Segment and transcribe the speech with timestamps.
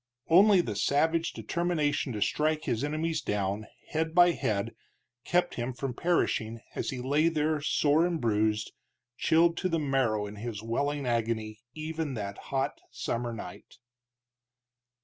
[0.29, 4.73] Only the savage determination to strike his enemies down, head by head,
[5.25, 8.71] kept him from perishing as he lay there sore and bruised,
[9.15, 13.77] chilled to the marrow in his welling agony even that hot summer night.